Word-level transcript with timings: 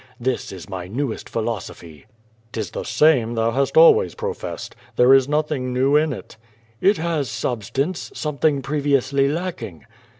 This 0.19 0.51
is 0.51 0.67
my 0.67 0.87
newest 0.87 1.29
philosophy."" 1.29 2.07
'Tis 2.51 2.71
the 2.71 2.83
same 2.83 3.35
thou 3.35 3.51
hast 3.51 3.77
always 3.77 4.15
professed. 4.15 4.75
There 4.95 5.13
is 5.13 5.29
noth 5.29 5.51
ing 5.51 5.71
new 5.75 5.95
in 5.95 6.11
it." 6.11 6.37
"It 6.81 6.97
has 6.97 7.29
substance; 7.29 8.09
something 8.15 8.63
previously 8.63 9.27
lacking." 9.29 9.85